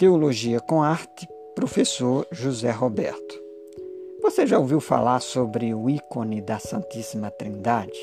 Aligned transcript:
Teologia 0.00 0.60
com 0.60 0.82
Arte, 0.82 1.28
professor 1.54 2.26
José 2.32 2.70
Roberto. 2.70 3.38
Você 4.22 4.46
já 4.46 4.58
ouviu 4.58 4.80
falar 4.80 5.20
sobre 5.20 5.74
o 5.74 5.90
ícone 5.90 6.40
da 6.40 6.58
Santíssima 6.58 7.30
Trindade? 7.30 8.00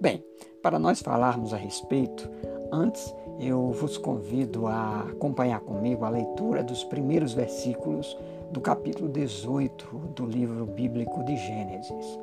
Bem, 0.00 0.24
para 0.62 0.78
nós 0.78 1.02
falarmos 1.02 1.52
a 1.52 1.56
respeito, 1.56 2.30
antes 2.70 3.12
eu 3.40 3.72
vos 3.72 3.98
convido 3.98 4.68
a 4.68 5.00
acompanhar 5.10 5.58
comigo 5.58 6.04
a 6.04 6.08
leitura 6.08 6.62
dos 6.62 6.84
primeiros 6.84 7.34
versículos 7.34 8.16
do 8.52 8.60
capítulo 8.60 9.08
18 9.08 9.86
do 10.14 10.24
livro 10.24 10.66
bíblico 10.66 11.24
de 11.24 11.36
Gênesis. 11.36 12.18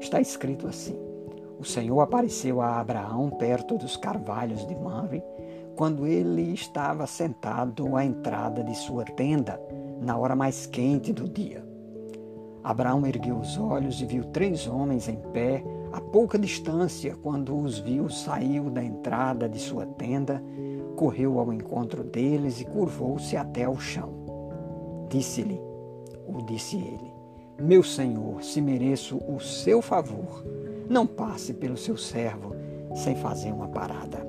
Está 0.00 0.20
escrito 0.20 0.66
assim: 0.66 0.98
O 1.56 1.64
Senhor 1.64 2.00
apareceu 2.00 2.60
a 2.60 2.80
Abraão 2.80 3.30
perto 3.30 3.78
dos 3.78 3.96
carvalhos 3.96 4.66
de 4.66 4.74
Mamre 4.74 5.22
quando 5.78 6.08
ele 6.08 6.52
estava 6.52 7.06
sentado 7.06 7.94
à 7.94 8.04
entrada 8.04 8.64
de 8.64 8.76
sua 8.76 9.04
tenda, 9.04 9.62
na 10.02 10.18
hora 10.18 10.34
mais 10.34 10.66
quente 10.66 11.12
do 11.12 11.28
dia. 11.28 11.64
Abraão 12.64 13.06
ergueu 13.06 13.38
os 13.38 13.56
olhos 13.56 14.02
e 14.02 14.04
viu 14.04 14.24
três 14.24 14.66
homens 14.66 15.08
em 15.08 15.14
pé 15.32 15.62
a 15.92 16.00
pouca 16.00 16.36
distância. 16.36 17.14
Quando 17.22 17.56
os 17.56 17.78
viu, 17.78 18.08
saiu 18.08 18.68
da 18.70 18.82
entrada 18.82 19.48
de 19.48 19.60
sua 19.60 19.86
tenda, 19.86 20.42
correu 20.96 21.38
ao 21.38 21.52
encontro 21.52 22.02
deles 22.02 22.60
e 22.60 22.64
curvou-se 22.64 23.36
até 23.36 23.62
ao 23.62 23.78
chão. 23.78 24.10
Disse-lhe, 25.08 25.60
ou 26.26 26.42
disse 26.42 26.74
ele, 26.76 27.12
meu 27.56 27.84
senhor, 27.84 28.42
se 28.42 28.60
mereço 28.60 29.16
o 29.28 29.38
seu 29.38 29.80
favor, 29.80 30.44
não 30.90 31.06
passe 31.06 31.54
pelo 31.54 31.76
seu 31.76 31.96
servo 31.96 32.52
sem 32.96 33.14
fazer 33.14 33.52
uma 33.52 33.68
parada. 33.68 34.27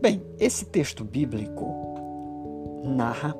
Bem, 0.00 0.22
esse 0.38 0.66
texto 0.66 1.04
bíblico 1.04 1.64
narra 2.84 3.34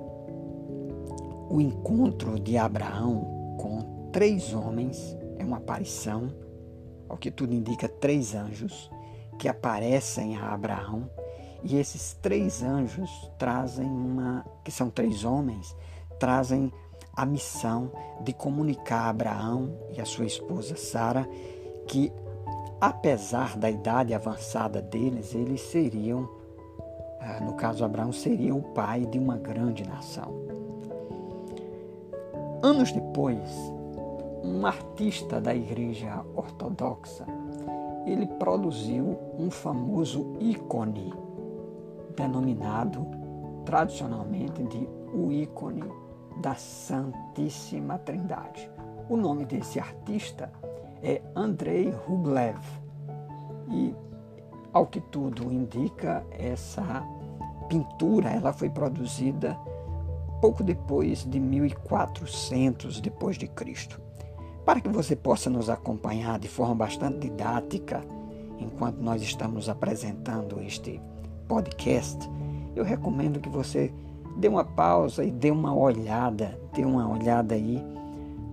o 1.50 1.60
encontro 1.60 2.40
de 2.40 2.56
Abraão 2.56 3.56
com 3.60 4.10
três 4.10 4.54
homens, 4.54 5.16
é 5.38 5.44
uma 5.44 5.58
aparição, 5.58 6.32
ao 7.08 7.18
que 7.18 7.30
tudo 7.30 7.52
indica, 7.52 7.86
três 7.88 8.34
anjos 8.34 8.90
que 9.38 9.48
aparecem 9.48 10.36
a 10.36 10.54
Abraão, 10.54 11.10
e 11.62 11.76
esses 11.76 12.14
três 12.22 12.62
anjos 12.62 13.10
trazem 13.38 13.86
uma, 13.86 14.42
que 14.64 14.72
são 14.72 14.88
três 14.88 15.24
homens, 15.24 15.76
trazem 16.18 16.72
a 17.14 17.26
missão 17.26 17.92
de 18.22 18.32
comunicar 18.32 19.06
a 19.06 19.10
Abraão 19.10 19.78
e 19.94 20.00
a 20.00 20.06
sua 20.06 20.24
esposa 20.24 20.74
Sara 20.74 21.28
que 21.86 22.10
apesar 22.80 23.56
da 23.56 23.70
idade 23.70 24.14
avançada 24.14 24.82
deles, 24.82 25.34
eles 25.34 25.60
seriam 25.60 26.35
no 27.42 27.54
caso 27.54 27.84
Abraão, 27.84 28.12
seria 28.12 28.54
o 28.54 28.62
pai 28.62 29.04
de 29.06 29.18
uma 29.18 29.36
grande 29.36 29.86
nação. 29.86 30.34
Anos 32.62 32.90
depois, 32.92 33.50
um 34.42 34.64
artista 34.64 35.40
da 35.40 35.54
igreja 35.54 36.24
ortodoxa, 36.34 37.26
ele 38.06 38.26
produziu 38.26 39.18
um 39.38 39.50
famoso 39.50 40.34
ícone, 40.40 41.12
denominado 42.16 43.06
tradicionalmente 43.64 44.62
de 44.64 44.88
o 45.12 45.32
ícone 45.32 45.84
da 46.40 46.54
Santíssima 46.54 47.98
Trindade. 47.98 48.70
O 49.08 49.16
nome 49.16 49.44
desse 49.44 49.78
artista 49.78 50.50
é 51.02 51.20
Andrei 51.34 51.90
Rublev 51.90 52.60
e, 53.68 53.94
ao 54.72 54.86
que 54.86 55.00
tudo 55.00 55.52
indica, 55.52 56.24
essa 56.30 56.82
pintura 57.68 58.30
ela 58.30 58.52
foi 58.52 58.70
produzida 58.70 59.58
pouco 60.40 60.62
depois 60.62 61.24
de 61.24 61.40
1400 61.40 63.00
depois 63.00 63.36
de 63.36 63.46
Cristo. 63.46 64.00
Para 64.64 64.80
que 64.80 64.88
você 64.88 65.14
possa 65.14 65.48
nos 65.48 65.70
acompanhar 65.70 66.38
de 66.38 66.48
forma 66.48 66.74
bastante 66.74 67.20
didática 67.20 68.02
enquanto 68.58 68.98
nós 68.98 69.22
estamos 69.22 69.68
apresentando 69.68 70.60
este 70.60 71.00
podcast, 71.46 72.18
eu 72.74 72.84
recomendo 72.84 73.40
que 73.40 73.48
você 73.48 73.92
dê 74.36 74.48
uma 74.48 74.64
pausa 74.64 75.24
e 75.24 75.30
dê 75.30 75.50
uma 75.50 75.74
olhada, 75.74 76.58
dê 76.74 76.84
uma 76.84 77.08
olhada 77.08 77.54
aí 77.54 77.82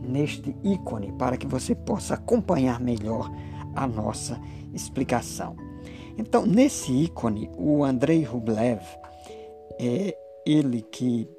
neste 0.02 0.56
ícone 0.64 1.12
para 1.14 1.38
que 1.38 1.48
você 1.48 1.74
possa 1.74 2.14
acompanhar 2.14 2.80
melhor 2.80 3.32
a 3.76 3.88
nossa 3.88 4.40
explicação. 4.74 5.56
Então, 6.18 6.46
nesse 6.46 6.92
ícone, 6.92 7.50
o 7.58 7.84
Andrei 7.84 8.24
Rublev 8.24 8.82
é 9.80 10.18
ele 10.46 10.82
que 10.82 11.30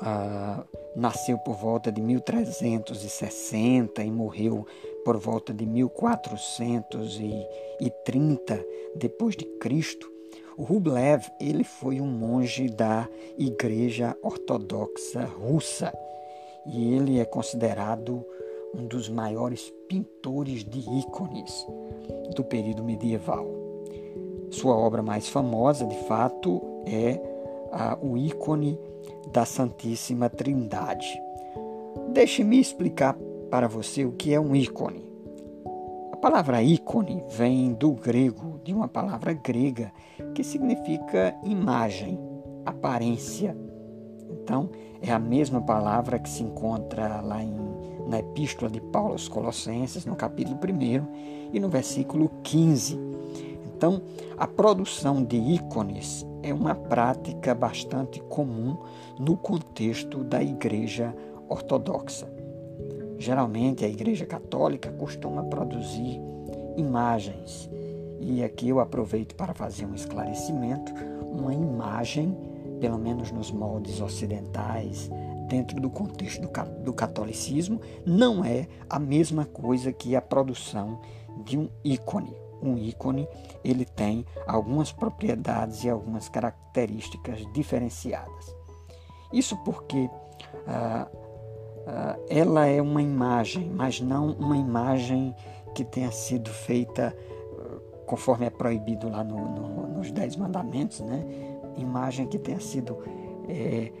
ah, 0.00 0.64
nasceu 0.94 1.38
por 1.38 1.56
volta 1.56 1.90
de 1.90 2.00
1360 2.00 4.00
e 4.02 4.10
morreu 4.10 4.66
por 5.04 5.16
volta 5.16 5.52
de 5.54 5.66
1430 5.66 8.64
depois 8.96 9.36
de 9.36 9.44
Cristo. 9.58 10.08
O 10.56 10.62
Rublev 10.64 11.24
ele 11.40 11.64
foi 11.64 12.00
um 12.00 12.06
monge 12.06 12.68
da 12.68 13.08
Igreja 13.38 14.16
Ortodoxa 14.22 15.24
Russa 15.24 15.92
e 16.66 16.94
ele 16.94 17.20
é 17.20 17.24
considerado 17.24 18.24
um 18.74 18.86
dos 18.86 19.08
maiores 19.08 19.72
pintores 19.88 20.62
de 20.64 20.80
ícones 20.98 21.66
do 22.34 22.44
período 22.44 22.84
medieval. 22.84 23.46
Sua 24.50 24.76
obra 24.76 25.02
mais 25.02 25.28
famosa, 25.28 25.86
de 25.86 25.96
fato, 26.06 26.60
é 26.86 27.37
o 28.00 28.16
ícone 28.16 28.78
da 29.32 29.44
Santíssima 29.44 30.28
Trindade. 30.28 31.20
Deixe-me 32.12 32.58
explicar 32.58 33.16
para 33.50 33.68
você 33.68 34.04
o 34.04 34.12
que 34.12 34.32
é 34.32 34.40
um 34.40 34.54
ícone. 34.54 35.06
A 36.12 36.16
palavra 36.16 36.62
ícone 36.62 37.22
vem 37.28 37.72
do 37.72 37.92
grego, 37.92 38.60
de 38.64 38.74
uma 38.74 38.88
palavra 38.88 39.32
grega 39.32 39.92
que 40.34 40.42
significa 40.42 41.34
imagem, 41.44 42.18
aparência. 42.66 43.56
Então, 44.30 44.70
é 45.00 45.12
a 45.12 45.18
mesma 45.18 45.60
palavra 45.60 46.18
que 46.18 46.28
se 46.28 46.42
encontra 46.42 47.20
lá 47.20 47.42
em, 47.42 47.54
na 48.08 48.18
Epístola 48.18 48.70
de 48.70 48.80
Paulo 48.80 49.12
aos 49.12 49.28
Colossenses, 49.28 50.04
no 50.04 50.16
capítulo 50.16 50.56
1 50.56 51.52
e 51.52 51.60
no 51.60 51.68
versículo 51.68 52.30
15. 52.42 52.98
Então, 53.78 54.02
a 54.36 54.44
produção 54.44 55.22
de 55.22 55.36
ícones 55.36 56.26
é 56.42 56.52
uma 56.52 56.74
prática 56.74 57.54
bastante 57.54 58.18
comum 58.22 58.76
no 59.20 59.36
contexto 59.36 60.24
da 60.24 60.42
Igreja 60.42 61.14
Ortodoxa. 61.48 62.28
Geralmente, 63.18 63.84
a 63.84 63.88
Igreja 63.88 64.26
Católica 64.26 64.90
costuma 64.90 65.44
produzir 65.44 66.20
imagens, 66.76 67.70
e 68.20 68.42
aqui 68.42 68.68
eu 68.68 68.80
aproveito 68.80 69.36
para 69.36 69.54
fazer 69.54 69.86
um 69.86 69.94
esclarecimento: 69.94 70.92
uma 71.22 71.54
imagem, 71.54 72.36
pelo 72.80 72.98
menos 72.98 73.30
nos 73.30 73.52
moldes 73.52 74.00
ocidentais, 74.00 75.08
dentro 75.46 75.80
do 75.80 75.88
contexto 75.88 76.50
do 76.82 76.92
catolicismo, 76.92 77.80
não 78.04 78.44
é 78.44 78.66
a 78.90 78.98
mesma 78.98 79.44
coisa 79.44 79.92
que 79.92 80.16
a 80.16 80.20
produção 80.20 80.98
de 81.44 81.56
um 81.56 81.68
ícone 81.84 82.34
um 82.62 82.76
ícone 82.76 83.28
ele 83.64 83.84
tem 83.84 84.24
algumas 84.46 84.92
propriedades 84.92 85.84
e 85.84 85.90
algumas 85.90 86.28
características 86.28 87.46
diferenciadas. 87.52 88.56
Isso 89.32 89.56
porque 89.58 90.08
ah, 90.66 91.06
ah, 91.86 92.18
ela 92.28 92.66
é 92.66 92.80
uma 92.80 93.02
imagem, 93.02 93.70
mas 93.70 94.00
não 94.00 94.32
uma 94.32 94.56
imagem 94.56 95.34
que 95.74 95.84
tenha 95.84 96.10
sido 96.10 96.50
feita 96.50 97.14
ah, 97.58 97.80
conforme 98.06 98.46
é 98.46 98.50
proibido 98.50 99.08
lá 99.08 99.22
no, 99.22 99.48
no, 99.48 99.86
nos 99.88 100.10
Dez 100.10 100.36
Mandamentos, 100.36 101.00
né? 101.00 101.24
Imagem 101.76 102.26
que 102.26 102.38
tenha 102.38 102.58
sido 102.58 102.98
é, 103.48 103.92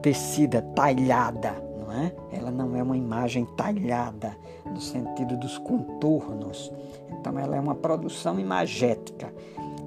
tecida, 0.00 0.62
talhada, 0.74 1.69
é? 1.92 2.14
Ela 2.30 2.50
não 2.50 2.76
é 2.76 2.82
uma 2.82 2.96
imagem 2.96 3.44
talhada 3.56 4.36
no 4.64 4.80
sentido 4.80 5.36
dos 5.36 5.58
contornos. 5.58 6.72
Então 7.10 7.38
ela 7.38 7.56
é 7.56 7.60
uma 7.60 7.74
produção 7.74 8.38
imagética 8.38 9.32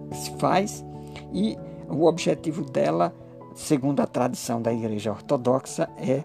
que 0.09 0.17
se 0.17 0.31
faz 0.37 0.85
e 1.31 1.57
o 1.89 2.05
objetivo 2.05 2.63
dela, 2.63 3.13
segundo 3.55 3.99
a 3.99 4.07
tradição 4.07 4.61
da 4.61 4.73
Igreja 4.73 5.11
Ortodoxa, 5.11 5.89
é 5.97 6.23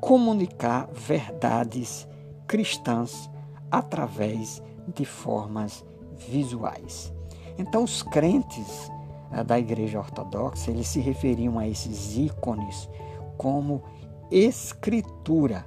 comunicar 0.00 0.88
verdades 0.92 2.06
cristãs 2.46 3.30
através 3.70 4.62
de 4.94 5.04
formas 5.04 5.84
visuais. 6.16 7.12
Então 7.58 7.84
os 7.84 8.02
crentes 8.02 8.90
eh, 9.32 9.44
da 9.44 9.58
Igreja 9.58 9.98
Ortodoxa, 9.98 10.70
eles 10.70 10.88
se 10.88 11.00
referiam 11.00 11.58
a 11.58 11.66
esses 11.66 12.16
ícones 12.16 12.88
como 13.36 13.82
escritura. 14.30 15.66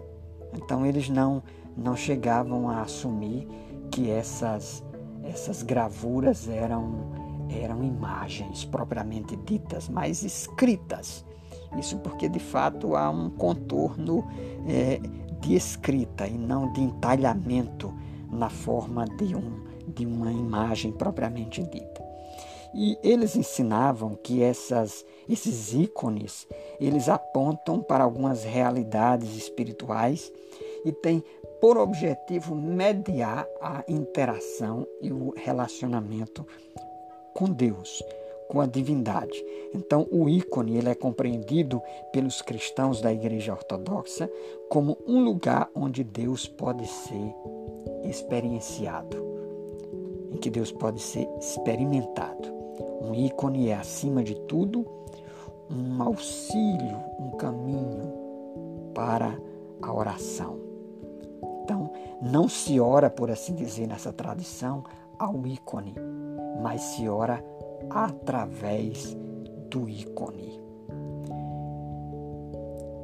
Então 0.53 0.85
eles 0.85 1.09
não 1.09 1.43
não 1.75 1.95
chegavam 1.95 2.69
a 2.69 2.81
assumir 2.81 3.47
que 3.89 4.09
essas 4.09 4.83
essas 5.23 5.63
gravuras 5.63 6.47
eram 6.47 7.11
eram 7.49 7.83
imagens 7.83 8.63
propriamente 8.63 9.35
ditas, 9.35 9.89
mas 9.89 10.23
escritas. 10.23 11.25
Isso 11.77 11.97
porque 11.99 12.29
de 12.29 12.39
fato 12.39 12.95
há 12.95 13.09
um 13.09 13.29
contorno 13.29 14.25
é, 14.67 14.99
de 15.41 15.55
escrita 15.55 16.27
e 16.27 16.37
não 16.37 16.71
de 16.71 16.81
entalhamento 16.81 17.93
na 18.31 18.49
forma 18.49 19.05
de, 19.05 19.35
um, 19.35 19.63
de 19.87 20.05
uma 20.05 20.31
imagem 20.31 20.91
propriamente 20.91 21.61
dita. 21.63 22.00
E 22.73 22.97
eles 23.03 23.35
ensinavam 23.35 24.15
que 24.15 24.41
essas, 24.41 25.05
esses 25.27 25.73
ícones, 25.73 26.47
eles 26.79 27.09
apontam 27.09 27.81
para 27.81 28.03
algumas 28.03 28.43
realidades 28.43 29.35
espirituais 29.35 30.31
e 30.85 30.91
têm 30.91 31.23
por 31.59 31.77
objetivo 31.77 32.55
mediar 32.55 33.47
a 33.61 33.83
interação 33.87 34.87
e 35.01 35.11
o 35.11 35.33
relacionamento 35.35 36.45
com 37.35 37.45
Deus, 37.45 38.03
com 38.49 38.59
a 38.59 38.65
divindade. 38.65 39.43
Então, 39.73 40.07
o 40.11 40.27
ícone 40.27 40.77
ele 40.77 40.89
é 40.89 40.95
compreendido 40.95 41.81
pelos 42.11 42.41
cristãos 42.41 42.99
da 42.99 43.13
Igreja 43.13 43.53
Ortodoxa 43.53 44.29
como 44.69 44.97
um 45.07 45.23
lugar 45.23 45.69
onde 45.75 46.03
Deus 46.03 46.47
pode 46.47 46.87
ser 46.87 47.35
experienciado, 48.03 49.17
em 50.31 50.37
que 50.37 50.49
Deus 50.49 50.71
pode 50.71 50.99
ser 50.99 51.27
experimentado. 51.39 52.60
Um 53.01 53.15
ícone 53.15 53.69
é, 53.69 53.75
acima 53.75 54.23
de 54.23 54.35
tudo, 54.35 54.85
um 55.69 56.03
auxílio, 56.03 56.97
um 57.19 57.31
caminho 57.31 58.13
para 58.93 59.35
a 59.81 59.93
oração. 59.93 60.59
Então, 61.63 61.91
não 62.21 62.47
se 62.47 62.79
ora, 62.79 63.09
por 63.09 63.31
assim 63.31 63.55
dizer, 63.55 63.87
nessa 63.87 64.13
tradição, 64.13 64.83
ao 65.17 65.45
ícone, 65.47 65.95
mas 66.61 66.81
se 66.81 67.07
ora 67.07 67.43
através 67.89 69.17
do 69.69 69.89
ícone. 69.89 70.59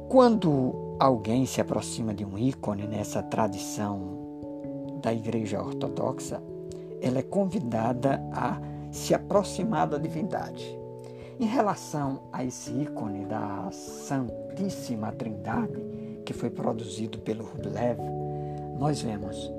Quando 0.08 0.96
alguém 0.98 1.44
se 1.46 1.60
aproxima 1.60 2.14
de 2.14 2.24
um 2.24 2.38
ícone 2.38 2.86
nessa 2.86 3.22
tradição 3.22 4.00
da 5.02 5.12
Igreja 5.12 5.62
Ortodoxa, 5.62 6.42
ela 7.00 7.18
é 7.18 7.22
convidada 7.22 8.22
a 8.32 8.60
se 8.90 9.14
aproximar 9.14 9.86
da 9.86 9.98
divindade. 9.98 10.78
Em 11.38 11.46
relação 11.46 12.22
a 12.32 12.44
esse 12.44 12.72
ícone 12.72 13.24
da 13.24 13.70
Santíssima 13.70 15.12
Trindade, 15.12 15.80
que 16.24 16.32
foi 16.32 16.50
produzido 16.50 17.18
pelo 17.20 17.44
Rublev, 17.44 17.98
nós 18.78 19.00
vemos 19.00 19.52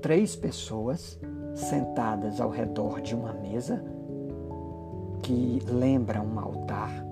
três 0.00 0.34
pessoas 0.34 1.18
sentadas 1.54 2.40
ao 2.40 2.50
redor 2.50 3.00
de 3.00 3.14
uma 3.14 3.32
mesa 3.32 3.84
que 5.22 5.58
lembra 5.66 6.22
um 6.22 6.38
altar. 6.38 7.04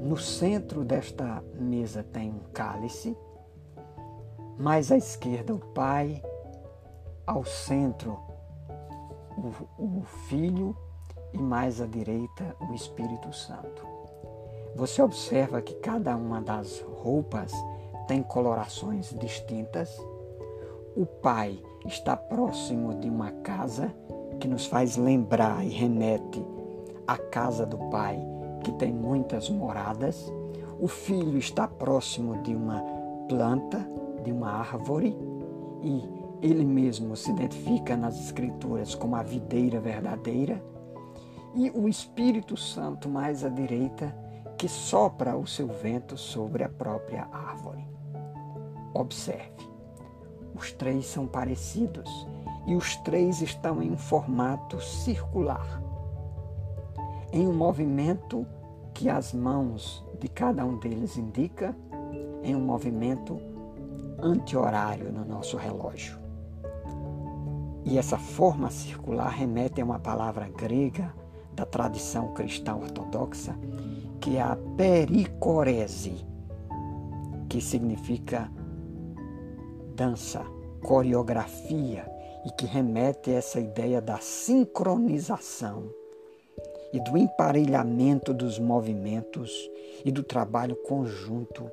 No 0.00 0.16
centro 0.16 0.84
desta 0.84 1.42
mesa 1.58 2.04
tem 2.04 2.30
um 2.30 2.40
cálice, 2.52 3.16
mais 4.58 4.92
à 4.92 4.96
esquerda 4.96 5.54
o 5.54 5.58
Pai, 5.58 6.22
ao 7.26 7.44
centro 7.44 8.18
o, 9.78 10.02
Filho 10.28 10.76
e 11.32 11.38
mais 11.38 11.80
à 11.80 11.86
direita 11.86 12.56
o 12.68 12.74
Espírito 12.74 13.32
Santo. 13.32 13.86
Você 14.76 15.02
observa 15.02 15.60
que 15.62 15.74
cada 15.74 16.16
uma 16.16 16.40
das 16.40 16.80
roupas 16.80 17.52
tem 18.06 18.22
colorações 18.22 19.14
distintas. 19.18 19.96
O 20.96 21.06
Pai 21.06 21.60
está 21.86 22.16
próximo 22.16 22.94
de 22.94 23.08
uma 23.08 23.30
casa 23.30 23.94
que 24.40 24.48
nos 24.48 24.66
faz 24.66 24.96
lembrar 24.96 25.64
e 25.64 25.68
remete 25.68 26.44
à 27.06 27.16
casa 27.16 27.64
do 27.64 27.78
Pai, 27.90 28.20
que 28.62 28.72
tem 28.72 28.92
muitas 28.92 29.48
moradas. 29.48 30.32
O 30.80 30.88
Filho 30.88 31.38
está 31.38 31.68
próximo 31.68 32.42
de 32.42 32.54
uma 32.54 32.82
planta, 33.28 33.78
de 34.22 34.32
uma 34.32 34.50
árvore, 34.50 35.16
e 35.82 36.13
ele 36.42 36.64
mesmo 36.64 37.16
se 37.16 37.30
identifica 37.30 37.96
nas 37.96 38.18
Escrituras 38.18 38.94
como 38.94 39.16
a 39.16 39.22
videira 39.22 39.80
verdadeira. 39.80 40.62
E 41.54 41.70
o 41.70 41.88
Espírito 41.88 42.56
Santo 42.56 43.08
mais 43.08 43.44
à 43.44 43.48
direita, 43.48 44.14
que 44.58 44.68
sopra 44.68 45.36
o 45.36 45.46
seu 45.46 45.68
vento 45.68 46.16
sobre 46.16 46.64
a 46.64 46.68
própria 46.68 47.28
árvore. 47.32 47.86
Observe 48.92 49.74
os 50.54 50.72
três 50.72 51.06
são 51.06 51.26
parecidos 51.26 52.26
e 52.66 52.76
os 52.76 52.96
três 52.98 53.42
estão 53.42 53.82
em 53.82 53.90
um 53.90 53.98
formato 53.98 54.80
circular, 54.80 55.82
em 57.32 57.46
um 57.46 57.52
movimento 57.52 58.46
que 58.94 59.08
as 59.10 59.34
mãos 59.34 60.04
de 60.20 60.28
cada 60.28 60.64
um 60.64 60.78
deles 60.78 61.18
indica, 61.18 61.76
em 62.42 62.54
um 62.54 62.60
movimento 62.60 63.40
anti-horário 64.18 65.12
no 65.12 65.24
nosso 65.24 65.56
relógio. 65.56 66.23
E 67.84 67.98
essa 67.98 68.18
forma 68.18 68.70
circular 68.70 69.28
remete 69.28 69.80
a 69.80 69.84
uma 69.84 69.98
palavra 69.98 70.48
grega 70.48 71.14
da 71.52 71.66
tradição 71.66 72.32
cristã 72.32 72.74
ortodoxa, 72.74 73.56
que 74.20 74.36
é 74.36 74.42
a 74.42 74.56
pericorese, 74.76 76.26
que 77.48 77.60
significa 77.60 78.50
dança, 79.94 80.44
coreografia 80.82 82.10
e 82.44 82.50
que 82.50 82.66
remete 82.66 83.30
a 83.30 83.34
essa 83.34 83.60
ideia 83.60 84.00
da 84.00 84.18
sincronização 84.18 85.88
e 86.92 87.00
do 87.00 87.16
emparelhamento 87.16 88.32
dos 88.32 88.58
movimentos 88.58 89.52
e 90.04 90.10
do 90.10 90.22
trabalho 90.22 90.76
conjunto 90.76 91.70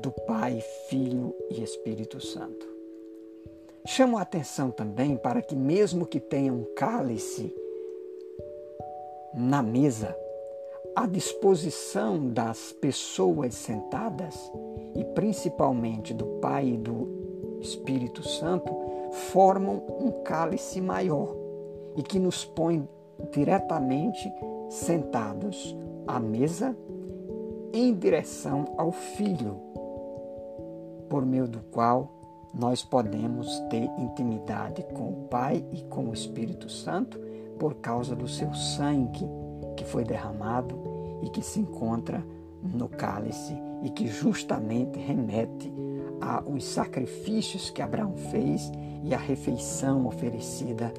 do 0.00 0.10
Pai, 0.26 0.62
Filho 0.88 1.34
e 1.50 1.62
Espírito 1.62 2.20
Santo. 2.20 2.75
Chamo 3.88 4.18
a 4.18 4.22
atenção 4.22 4.72
também 4.72 5.16
para 5.16 5.40
que, 5.40 5.54
mesmo 5.54 6.04
que 6.04 6.18
tenha 6.18 6.52
um 6.52 6.64
cálice 6.74 7.54
na 9.32 9.62
mesa, 9.62 10.16
à 10.96 11.06
disposição 11.06 12.28
das 12.28 12.72
pessoas 12.72 13.54
sentadas, 13.54 14.50
e 14.92 15.04
principalmente 15.04 16.12
do 16.12 16.26
Pai 16.40 16.70
e 16.70 16.76
do 16.76 17.58
Espírito 17.60 18.26
Santo, 18.26 18.74
formam 19.30 19.80
um 20.00 20.10
cálice 20.24 20.80
maior 20.80 21.36
e 21.94 22.02
que 22.02 22.18
nos 22.18 22.44
põe 22.44 22.88
diretamente 23.30 24.28
sentados 24.68 25.76
à 26.08 26.18
mesa 26.18 26.76
em 27.72 27.94
direção 27.94 28.74
ao 28.76 28.90
Filho, 28.90 29.60
por 31.08 31.24
meio 31.24 31.46
do 31.46 31.60
qual 31.70 32.15
nós 32.58 32.82
podemos 32.82 33.60
ter 33.68 33.84
intimidade 33.98 34.82
com 34.94 35.10
o 35.10 35.26
Pai 35.28 35.62
e 35.72 35.82
com 35.82 36.08
o 36.08 36.14
Espírito 36.14 36.70
Santo 36.70 37.20
por 37.58 37.74
causa 37.74 38.16
do 38.16 38.26
seu 38.26 38.52
sangue 38.54 39.28
que 39.76 39.84
foi 39.84 40.04
derramado 40.04 40.74
e 41.22 41.28
que 41.28 41.42
se 41.42 41.60
encontra 41.60 42.24
no 42.62 42.88
cálice 42.88 43.54
e 43.82 43.90
que 43.90 44.06
justamente 44.06 44.98
remete 44.98 45.70
aos 46.18 46.64
sacrifícios 46.64 47.68
que 47.68 47.82
Abraão 47.82 48.16
fez 48.16 48.72
e 49.04 49.14
à 49.14 49.18
refeição 49.18 50.06
oferecida 50.06 50.92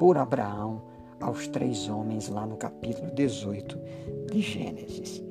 por 0.00 0.18
Abraão 0.18 0.82
aos 1.20 1.46
três 1.46 1.88
homens 1.88 2.28
lá 2.28 2.44
no 2.44 2.56
capítulo 2.56 3.12
18 3.14 3.78
de 4.32 4.40
Gênesis. 4.40 5.22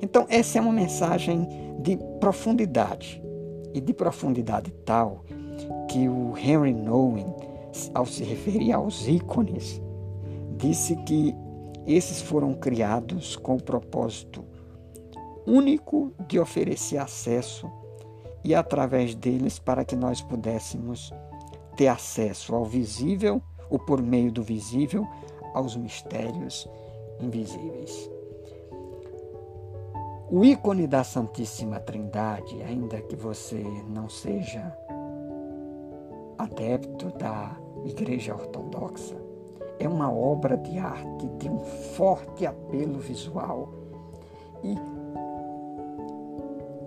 Então, 0.00 0.26
essa 0.28 0.58
é 0.58 0.60
uma 0.60 0.72
mensagem 0.72 1.48
de 1.80 1.96
profundidade 2.18 3.21
e 3.74 3.80
de 3.80 3.92
profundidade 3.92 4.70
tal 4.84 5.24
que 5.88 6.08
o 6.08 6.36
Henry 6.36 6.72
Nouwen, 6.72 7.26
ao 7.94 8.06
se 8.06 8.24
referir 8.24 8.72
aos 8.72 9.06
ícones, 9.06 9.80
disse 10.56 10.96
que 11.04 11.34
esses 11.86 12.20
foram 12.20 12.54
criados 12.54 13.36
com 13.36 13.56
o 13.56 13.62
propósito 13.62 14.44
único 15.46 16.12
de 16.28 16.38
oferecer 16.38 16.98
acesso 16.98 17.70
e 18.44 18.54
através 18.54 19.14
deles 19.14 19.58
para 19.58 19.84
que 19.84 19.96
nós 19.96 20.20
pudéssemos 20.20 21.12
ter 21.76 21.88
acesso 21.88 22.54
ao 22.54 22.64
visível 22.64 23.42
ou 23.68 23.78
por 23.78 24.02
meio 24.02 24.30
do 24.30 24.42
visível 24.42 25.06
aos 25.54 25.76
mistérios 25.76 26.68
invisíveis. 27.20 28.10
O 30.34 30.46
ícone 30.46 30.86
da 30.86 31.04
Santíssima 31.04 31.78
Trindade, 31.78 32.62
ainda 32.62 33.02
que 33.02 33.14
você 33.14 33.62
não 33.86 34.08
seja 34.08 34.74
adepto 36.38 37.10
da 37.18 37.54
Igreja 37.84 38.34
Ortodoxa, 38.34 39.14
é 39.78 39.86
uma 39.86 40.10
obra 40.10 40.56
de 40.56 40.78
arte 40.78 41.28
de 41.36 41.50
um 41.50 41.58
forte 41.58 42.46
apelo 42.46 42.98
visual 42.98 43.74
e 44.64 44.74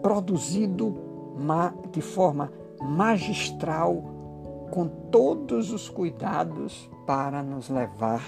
produzido 0.01 0.95
de 1.91 2.01
forma 2.01 2.51
magistral, 2.81 3.93
com 4.71 4.87
todos 4.87 5.71
os 5.71 5.87
cuidados 5.87 6.89
para 7.05 7.43
nos 7.43 7.69
levar 7.69 8.23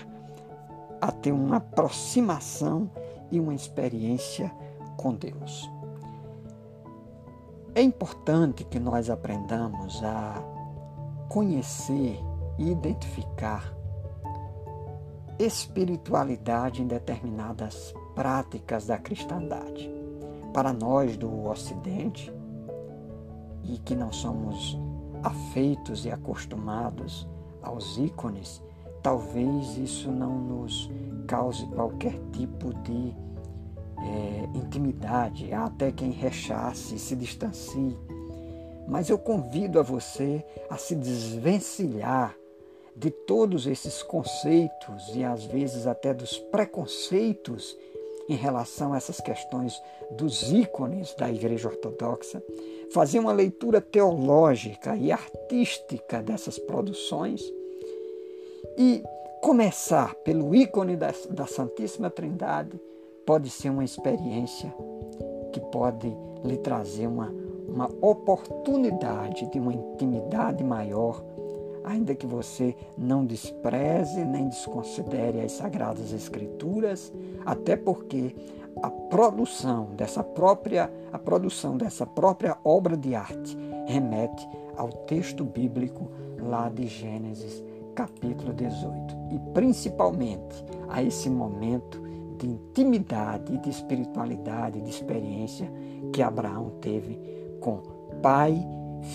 a 1.02 1.12
ter 1.12 1.32
uma 1.32 1.58
aproximação 1.58 2.88
e 3.32 3.40
uma 3.40 3.56
experiência 3.56 4.52
com 4.98 5.14
Deus. 5.16 5.70
É 7.74 7.82
importante 7.82 8.66
que 8.66 8.80
nós 8.80 9.10
aprendamos 9.10 10.04
a 10.04 10.44
conhecer 11.30 12.20
e 12.58 12.72
identificar 12.72 13.74
espiritualidade 15.38 16.82
em 16.82 16.88
determinadas 16.88 17.94
práticas 18.16 18.88
da 18.88 18.98
cristandade. 18.98 19.90
Para 20.52 20.74
nós 20.74 21.16
do 21.16 21.46
Ocidente, 21.48 22.34
e 23.64 23.78
que 23.80 23.96
não 23.96 24.12
somos 24.12 24.80
afeitos 25.22 26.06
e 26.06 26.12
acostumados 26.12 27.28
aos 27.62 27.98
ícones, 27.98 28.64
talvez 29.04 29.78
isso 29.78 30.10
não 30.10 30.38
nos 30.40 30.90
cause 31.28 31.66
qualquer 31.68 32.18
tipo 32.32 32.74
de 32.74 33.14
é, 34.00 34.58
intimidade, 34.58 35.54
há 35.54 35.66
até 35.66 35.92
quem 35.92 36.12
rechace 36.12 37.00
se 37.00 37.16
distancie. 37.16 37.98
Mas 38.88 39.10
eu 39.10 39.18
convido 39.18 39.80
a 39.80 39.84
você 39.84 40.44
a 40.70 40.78
se 40.78 40.96
desvencilhar 40.96 42.36
de 42.96 43.12
todos 43.12 43.68
esses 43.68 44.02
conceitos 44.02 45.14
e 45.14 45.24
às 45.24 45.44
vezes 45.44 45.86
até 45.86 46.14
dos 46.14 46.38
preconceitos 46.38 47.78
em 48.30 48.36
relação 48.36 48.94
a 48.94 48.98
essas 48.98 49.22
questões 49.22 49.82
dos 50.12 50.52
ícones 50.52 51.14
da 51.16 51.32
Igreja 51.32 51.70
Ortodoxa, 51.70 52.44
fazer 52.92 53.20
uma 53.20 53.32
leitura 53.32 53.80
teológica 53.80 54.96
e 54.96 55.12
artística 55.12 56.22
dessas 56.22 56.60
produções 56.60 57.42
e 58.78 59.02
começar 59.42 60.14
pelo 60.16 60.54
ícone 60.54 60.98
da 60.98 61.46
Santíssima 61.46 62.10
Trindade 62.10 62.80
pode 63.28 63.50
ser 63.50 63.70
uma 63.70 63.84
experiência 63.84 64.74
que 65.52 65.60
pode 65.60 66.16
lhe 66.46 66.58
trazer 66.58 67.08
uma, 67.08 67.32
uma 67.68 67.90
oportunidade 68.02 69.52
de 69.52 69.60
uma 69.60 69.74
intimidade 69.74 70.64
maior 70.64 71.22
ainda 71.84 72.16
que 72.16 72.26
você 72.26 72.76
não 72.98 73.26
despreze 73.26 74.24
nem 74.26 74.50
desconsidere 74.50 75.40
as 75.40 75.54
sagradas 75.54 76.12
escrituras, 76.12 77.14
até 77.46 77.78
porque 77.78 78.36
a 78.82 78.90
produção 78.90 79.90
dessa 79.96 80.24
própria 80.24 80.92
a 81.12 81.18
produção 81.18 81.78
dessa 81.78 82.06
própria 82.06 82.58
obra 82.64 82.96
de 82.96 83.16
arte 83.16 83.58
remete 83.88 84.48
ao 84.76 84.90
texto 84.90 85.44
bíblico 85.44 86.10
lá 86.40 86.70
de 86.70 86.88
Gênesis 86.88 87.64
capítulo 87.96 88.54
18 88.54 89.16
e 89.32 89.40
principalmente 89.54 90.64
a 90.88 91.02
esse 91.02 91.30
momento 91.30 92.07
de 92.38 92.48
intimidade, 92.48 93.58
de 93.58 93.70
espiritualidade, 93.70 94.82
de 94.82 94.90
experiência 94.90 95.72
que 96.14 96.22
Abraão 96.22 96.72
teve 96.82 97.20
com 97.60 97.82
Pai, 98.22 98.58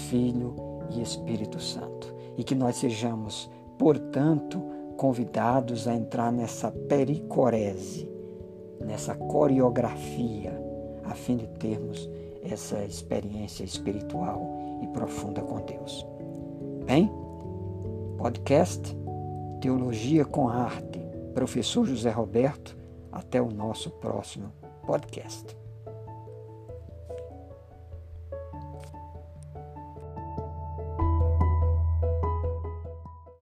Filho 0.08 0.54
e 0.90 1.00
Espírito 1.00 1.60
Santo 1.60 2.14
e 2.36 2.44
que 2.44 2.54
nós 2.54 2.76
sejamos, 2.76 3.50
portanto, 3.78 4.62
convidados 4.96 5.88
a 5.88 5.94
entrar 5.94 6.32
nessa 6.32 6.70
pericorese, 6.70 8.08
nessa 8.80 9.14
coreografia, 9.14 10.52
a 11.04 11.14
fim 11.14 11.36
de 11.36 11.46
termos 11.46 12.08
essa 12.42 12.84
experiência 12.84 13.64
espiritual 13.64 14.40
e 14.82 14.86
profunda 14.88 15.40
com 15.40 15.60
Deus. 15.60 16.06
Bem, 16.84 17.10
podcast 18.18 18.96
Teologia 19.60 20.24
com 20.24 20.48
Arte, 20.48 21.00
professor 21.34 21.86
José 21.86 22.10
Roberto. 22.10 22.76
Até 23.12 23.40
o 23.40 23.50
nosso 23.50 23.90
próximo 23.90 24.52
podcast. 24.86 25.61